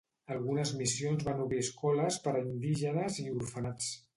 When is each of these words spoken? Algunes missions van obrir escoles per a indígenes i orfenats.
Algunes 0.35 0.71
missions 0.79 1.27
van 1.27 1.43
obrir 1.45 1.61
escoles 1.65 2.19
per 2.27 2.33
a 2.39 2.43
indígenes 2.49 3.21
i 3.27 3.31
orfenats. 3.37 3.97